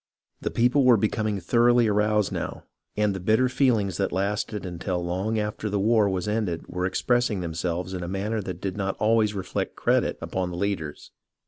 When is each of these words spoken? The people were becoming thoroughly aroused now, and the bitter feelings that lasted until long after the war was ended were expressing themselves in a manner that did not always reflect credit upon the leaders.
The 0.41 0.49
people 0.49 0.83
were 0.83 0.97
becoming 0.97 1.39
thoroughly 1.39 1.87
aroused 1.87 2.31
now, 2.31 2.63
and 2.97 3.13
the 3.13 3.19
bitter 3.19 3.47
feelings 3.47 3.97
that 3.97 4.11
lasted 4.11 4.65
until 4.65 5.05
long 5.05 5.37
after 5.37 5.69
the 5.69 5.79
war 5.79 6.09
was 6.09 6.27
ended 6.27 6.65
were 6.67 6.87
expressing 6.87 7.41
themselves 7.41 7.93
in 7.93 8.01
a 8.01 8.07
manner 8.07 8.41
that 8.41 8.59
did 8.61 8.75
not 8.75 8.97
always 8.97 9.35
reflect 9.35 9.75
credit 9.75 10.17
upon 10.19 10.49
the 10.49 10.57
leaders. 10.57 11.11